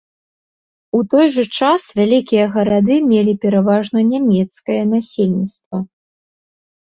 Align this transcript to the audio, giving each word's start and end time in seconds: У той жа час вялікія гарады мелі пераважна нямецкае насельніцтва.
У 0.99 1.01
той 1.09 1.27
жа 1.35 1.43
час 1.57 1.81
вялікія 1.99 2.45
гарады 2.55 2.95
мелі 3.11 3.33
пераважна 3.43 3.99
нямецкае 4.13 4.81
насельніцтва. 4.95 5.77